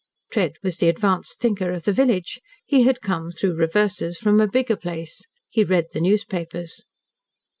Tread 0.31 0.53
was 0.63 0.79
the 0.79 0.89
advanced 0.89 1.39
thinker 1.39 1.71
of 1.71 1.83
the 1.83 1.93
village. 1.93 2.41
He 2.65 2.81
had 2.85 3.01
come 3.01 3.31
through 3.31 3.53
reverses 3.53 4.17
from 4.17 4.41
a 4.41 4.47
bigger 4.47 4.75
place. 4.75 5.27
He 5.47 5.63
read 5.63 5.89
the 5.91 6.01
newspapers. 6.01 6.81